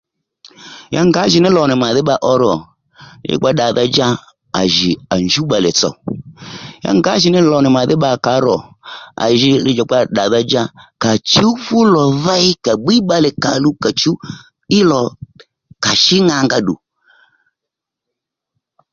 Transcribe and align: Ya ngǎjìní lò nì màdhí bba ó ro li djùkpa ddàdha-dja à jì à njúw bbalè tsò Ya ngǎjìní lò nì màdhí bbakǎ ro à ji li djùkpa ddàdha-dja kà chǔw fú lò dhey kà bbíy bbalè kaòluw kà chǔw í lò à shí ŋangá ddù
Ya 0.95 1.01
ngǎjìní 1.09 1.49
lò 1.55 1.61
nì 1.69 1.75
màdhí 1.81 2.01
bba 2.03 2.15
ó 2.31 2.33
ro 2.41 2.53
li 3.23 3.29
djùkpa 3.35 3.49
ddàdha-dja 3.53 4.07
à 4.59 4.61
jì 4.75 4.89
à 5.13 5.15
njúw 5.25 5.45
bbalè 5.47 5.69
tsò 5.79 5.89
Ya 6.83 6.91
ngǎjìní 6.99 7.39
lò 7.51 7.57
nì 7.63 7.69
màdhí 7.77 7.95
bbakǎ 7.97 8.33
ro 8.45 8.55
à 9.23 9.25
ji 9.39 9.49
li 9.65 9.71
djùkpa 9.73 9.97
ddàdha-dja 10.07 10.63
kà 11.03 11.11
chǔw 11.31 11.51
fú 11.65 11.77
lò 11.95 12.03
dhey 12.25 12.47
kà 12.65 12.73
bbíy 12.77 12.99
bbalè 13.03 13.29
kaòluw 13.43 13.75
kà 13.83 13.89
chǔw 13.99 14.15
í 14.77 14.79
lò 14.89 15.01
à 15.89 15.91
shí 16.03 16.17
ŋangá 16.27 16.57
ddù 16.61 16.75